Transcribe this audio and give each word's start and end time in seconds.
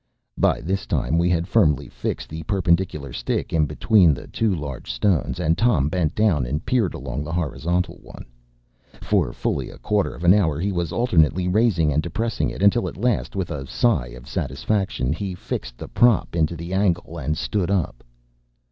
”By 0.39 0.61
this 0.61 0.87
time 0.87 1.19
we 1.19 1.29
had 1.29 1.47
firmly 1.47 1.87
fixed 1.87 2.27
the 2.27 2.41
perpendicular 2.41 3.13
stick 3.13 3.53
in 3.53 3.67
between 3.67 4.15
the 4.15 4.25
two 4.27 4.51
large 4.55 4.91
stones; 4.91 5.39
and 5.39 5.55
Tom 5.55 5.89
bent 5.89 6.15
down 6.15 6.43
and 6.43 6.65
peered 6.65 6.95
along 6.95 7.23
the 7.23 7.31
horizontal 7.31 7.99
one. 8.01 8.25
For 8.99 9.31
fully 9.31 9.69
a 9.69 9.77
quarter 9.77 10.15
of 10.15 10.23
an 10.23 10.33
hour 10.33 10.59
he 10.59 10.71
was 10.71 10.91
alternately 10.91 11.47
raising 11.47 11.93
and 11.93 12.01
depressing 12.01 12.49
it, 12.49 12.63
until 12.63 12.87
at 12.87 12.97
last, 12.97 13.35
with 13.35 13.51
a 13.51 13.67
sigh 13.67 14.07
of 14.17 14.27
satisfaction, 14.27 15.13
he 15.13 15.35
fixed 15.35 15.77
the 15.77 15.87
prop 15.87 16.35
into 16.35 16.55
the 16.55 16.73
angle, 16.73 17.19
and 17.19 17.37
stood 17.37 17.69
up. 17.69 18.03